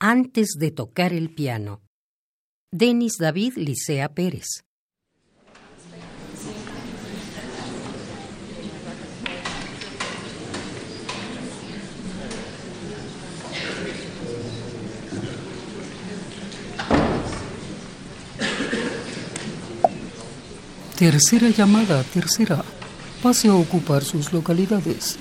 Antes 0.00 0.56
de 0.58 0.72
tocar 0.72 1.12
el 1.12 1.32
piano. 1.32 1.80
Denis 2.72 3.16
David 3.18 3.52
Licea 3.56 4.12
Pérez. 4.12 4.64
Tercera 20.98 21.48
llamada, 21.50 22.02
tercera. 22.02 22.64
Pase 23.22 23.48
a 23.48 23.54
ocupar 23.54 24.04
sus 24.04 24.32
localidades. 24.32 25.16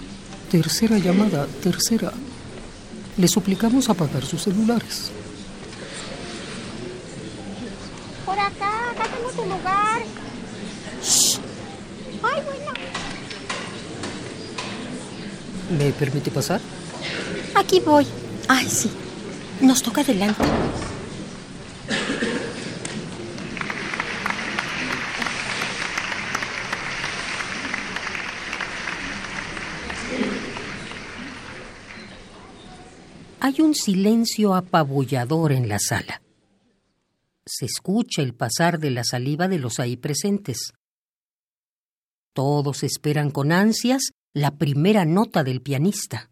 Tercera 0.50 0.98
llamada, 0.98 1.46
tercera. 1.62 2.12
Le 3.18 3.28
suplicamos 3.28 3.90
apagar 3.90 4.26
sus 4.26 4.42
celulares. 4.44 5.12
Por 8.26 8.40
acá, 8.40 8.90
acá 8.92 9.04
tengo 9.16 9.30
tu 9.32 9.44
lugar. 9.44 10.02
Shh. 11.04 11.38
Ay, 12.24 12.42
bueno. 12.46 12.72
¿Me 15.78 15.92
permite 15.92 16.32
pasar? 16.32 16.60
Aquí 17.56 17.80
voy. 17.80 18.08
Ay, 18.48 18.68
sí. 18.70 18.90
Nos 19.62 19.84
toca 19.84 20.02
adelante. 20.02 20.44
Hay 33.46 33.60
un 33.60 33.76
silencio 33.76 34.56
apabullador 34.56 35.52
en 35.52 35.68
la 35.68 35.78
sala. 35.78 36.22
Se 37.46 37.66
escucha 37.66 38.22
el 38.22 38.34
pasar 38.34 38.80
de 38.80 38.90
la 38.90 39.04
saliva 39.04 39.50
de 39.50 39.60
los 39.60 39.82
ahí 39.82 39.98
presentes. 39.98 40.72
Todos 42.32 42.84
esperan 42.84 43.32
con 43.32 43.52
ansias 43.52 44.14
la 44.32 44.52
primera 44.52 45.04
nota 45.04 45.44
del 45.44 45.62
pianista. 45.62 46.30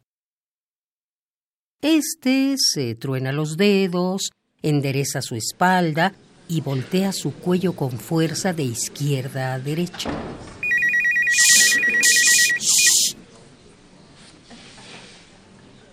Este 1.81 2.55
se 2.57 2.95
truena 2.95 3.33
los 3.33 3.57
dedos, 3.57 4.29
endereza 4.61 5.21
su 5.21 5.35
espalda 5.35 6.13
y 6.47 6.61
voltea 6.61 7.11
su 7.11 7.33
cuello 7.33 7.73
con 7.73 7.91
fuerza 7.91 8.53
de 8.53 8.63
izquierda 8.63 9.53
a 9.53 9.59
derecha. 9.59 10.11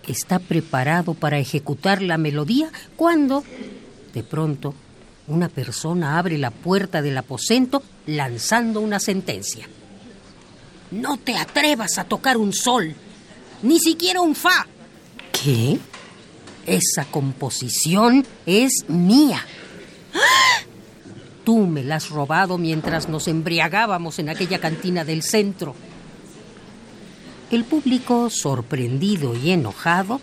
Está 0.09 0.39
preparado 0.39 1.13
para 1.13 1.39
ejecutar 1.39 2.01
la 2.01 2.17
melodía 2.17 2.71
cuando, 2.95 3.43
de 4.13 4.23
pronto, 4.23 4.73
una 5.27 5.47
persona 5.47 6.17
abre 6.17 6.37
la 6.37 6.51
puerta 6.51 7.01
del 7.01 7.17
aposento 7.17 7.83
lanzando 8.07 8.81
una 8.81 8.99
sentencia. 8.99 9.67
No 10.91 11.17
te 11.17 11.35
atrevas 11.35 11.99
a 11.99 12.05
tocar 12.05 12.37
un 12.37 12.51
sol, 12.51 12.95
ni 13.61 13.79
siquiera 13.79 14.21
un 14.21 14.35
fa. 14.35 14.67
¿Qué? 15.31 15.79
Esa 16.65 17.05
composición 17.05 18.25
es 18.45 18.85
mía. 18.87 19.45
Tú 21.43 21.67
me 21.67 21.83
la 21.83 21.95
has 21.95 22.09
robado 22.09 22.57
mientras 22.57 23.07
nos 23.07 23.27
embriagábamos 23.27 24.19
en 24.19 24.29
aquella 24.29 24.59
cantina 24.59 25.05
del 25.05 25.21
centro. 25.23 25.75
El 27.51 27.63
público, 27.63 28.29
sorprendido 28.29 29.35
y 29.35 29.51
enojado, 29.51 30.21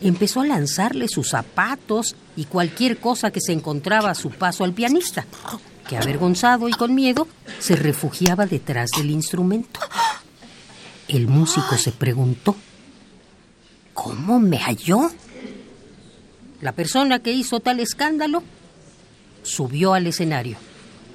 empezó 0.00 0.40
a 0.40 0.46
lanzarle 0.46 1.08
sus 1.08 1.30
zapatos 1.30 2.16
y 2.36 2.44
cualquier 2.44 2.98
cosa 2.98 3.30
que 3.30 3.40
se 3.40 3.52
encontraba 3.52 4.10
a 4.10 4.14
su 4.14 4.30
paso 4.30 4.64
al 4.64 4.72
pianista, 4.72 5.24
que 5.88 5.96
avergonzado 5.96 6.68
y 6.68 6.72
con 6.72 6.94
miedo 6.94 7.28
se 7.60 7.76
refugiaba 7.76 8.46
detrás 8.46 8.90
del 8.96 9.10
instrumento. 9.10 9.80
El 11.08 11.28
músico 11.28 11.76
se 11.76 11.92
preguntó, 11.92 12.56
¿cómo 13.94 14.40
me 14.40 14.58
halló? 14.58 15.08
La 16.60 16.72
persona 16.72 17.20
que 17.20 17.30
hizo 17.30 17.60
tal 17.60 17.78
escándalo 17.78 18.42
subió 19.44 19.94
al 19.94 20.08
escenario, 20.08 20.56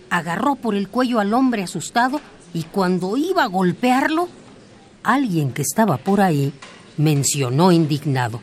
agarró 0.09 0.56
por 0.56 0.76
el 0.76 0.88
cuello 0.88 1.20
al 1.20 1.34
hombre 1.34 1.64
asustado 1.64 2.22
y 2.53 2.64
cuando 2.64 3.18
iba 3.18 3.44
a 3.44 3.47
golpearlo, 3.47 4.30
alguien 5.04 5.52
que 5.52 5.62
estaba 5.62 5.98
por 5.98 6.22
ahí 6.22 6.54
mencionó 6.98 7.72
indignado. 7.72 8.42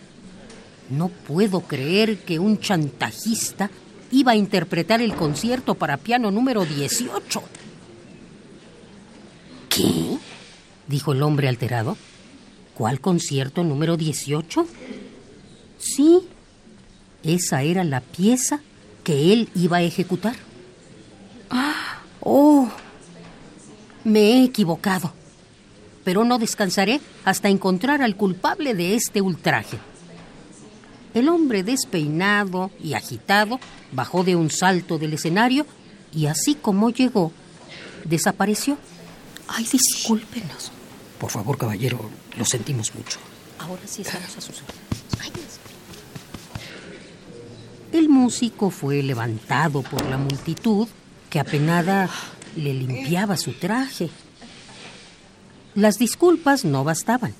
No 0.90 1.08
puedo 1.08 1.60
creer 1.60 2.18
que 2.18 2.38
un 2.38 2.58
chantajista 2.58 3.70
iba 4.10 4.32
a 4.32 4.36
interpretar 4.36 5.02
el 5.02 5.14
concierto 5.14 5.74
para 5.74 5.98
piano 5.98 6.30
número 6.30 6.64
18. 6.64 7.42
¿Qué? 9.68 10.18
dijo 10.86 11.12
el 11.12 11.22
hombre 11.22 11.48
alterado. 11.48 11.96
¿Cuál 12.74 13.00
concierto 13.00 13.64
número 13.64 13.96
18? 13.96 14.66
Sí, 15.78 16.20
esa 17.22 17.62
era 17.62 17.84
la 17.84 18.00
pieza 18.00 18.60
que 19.04 19.32
él 19.32 19.48
iba 19.54 19.78
a 19.78 19.82
ejecutar. 19.82 20.36
Ah, 21.50 22.00
oh, 22.20 22.68
me 24.04 24.20
he 24.20 24.44
equivocado 24.44 25.12
pero 26.08 26.24
no 26.24 26.38
descansaré 26.38 27.02
hasta 27.26 27.50
encontrar 27.50 28.00
al 28.00 28.16
culpable 28.16 28.72
de 28.72 28.94
este 28.94 29.20
ultraje. 29.20 29.78
El 31.12 31.28
hombre 31.28 31.62
despeinado 31.62 32.70
y 32.82 32.94
agitado 32.94 33.60
bajó 33.92 34.24
de 34.24 34.34
un 34.34 34.48
salto 34.48 34.96
del 34.96 35.12
escenario 35.12 35.66
y 36.10 36.24
así 36.24 36.54
como 36.54 36.88
llegó, 36.88 37.30
desapareció. 38.06 38.78
Ay, 39.48 39.68
discúlpenos. 39.70 40.72
Por 41.20 41.30
favor, 41.30 41.58
caballero, 41.58 42.00
lo 42.38 42.46
sentimos 42.46 42.94
mucho. 42.94 43.18
Ahora 43.58 43.82
sí 43.84 44.00
estamos 44.00 44.34
a 44.34 44.40
sus 44.40 44.62
órdenes. 44.62 45.60
El 47.92 48.08
músico 48.08 48.70
fue 48.70 49.02
levantado 49.02 49.82
por 49.82 50.06
la 50.06 50.16
multitud 50.16 50.88
que 51.28 51.38
apenada 51.38 52.08
le 52.56 52.72
limpiaba 52.72 53.36
su 53.36 53.52
traje. 53.52 54.08
Las 55.78 55.96
disculpas 55.96 56.64
no 56.64 56.82
bastaban, 56.82 57.34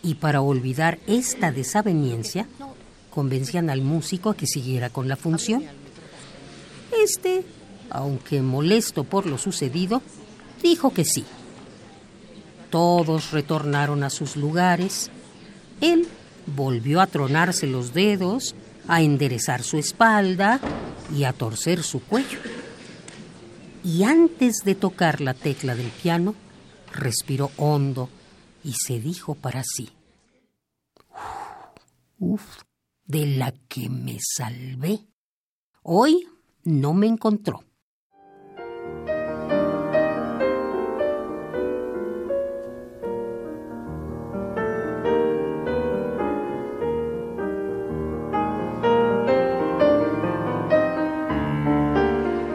y 0.00 0.14
para 0.14 0.40
olvidar 0.40 1.00
esta 1.08 1.50
desaveniencia, 1.50 2.46
convencían 3.10 3.68
al 3.68 3.80
músico 3.80 4.30
a 4.30 4.36
que 4.36 4.46
siguiera 4.46 4.90
con 4.90 5.08
la 5.08 5.16
función. 5.16 5.64
Este, 7.02 7.44
aunque 7.90 8.42
molesto 8.42 9.02
por 9.02 9.26
lo 9.26 9.38
sucedido, 9.38 10.02
dijo 10.62 10.92
que 10.92 11.04
sí. 11.04 11.24
Todos 12.70 13.32
retornaron 13.32 14.04
a 14.04 14.10
sus 14.10 14.36
lugares. 14.36 15.10
Él 15.80 16.06
volvió 16.46 17.00
a 17.00 17.08
tronarse 17.08 17.66
los 17.66 17.92
dedos, 17.92 18.54
a 18.86 19.02
enderezar 19.02 19.64
su 19.64 19.78
espalda 19.78 20.60
y 21.12 21.24
a 21.24 21.32
torcer 21.32 21.82
su 21.82 22.00
cuello. 22.00 22.38
Y 23.82 24.04
antes 24.04 24.58
de 24.64 24.76
tocar 24.76 25.20
la 25.20 25.34
tecla 25.34 25.74
del 25.74 25.88
piano, 25.88 26.36
respiró 26.94 27.50
hondo 27.56 28.08
y 28.62 28.72
se 28.72 29.00
dijo 29.00 29.34
para 29.34 29.62
sí, 29.64 29.90
uf, 32.18 32.62
de 33.04 33.26
la 33.26 33.52
que 33.68 33.88
me 33.90 34.18
salvé. 34.20 35.00
Hoy 35.82 36.26
no 36.64 36.94
me 36.94 37.06
encontró. 37.06 37.62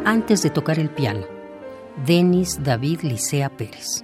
Antes 0.06 0.42
de 0.42 0.50
tocar 0.50 0.80
el 0.80 0.89
piano, 0.89 1.27
Denis 2.06 2.57
David 2.63 3.01
Licea 3.01 3.56
Pérez. 3.56 4.03